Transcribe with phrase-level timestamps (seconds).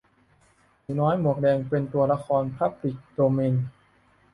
[0.83, 3.53] หนูน้อยหมวกแดง เป็นตัวละครพับลิกโดเมน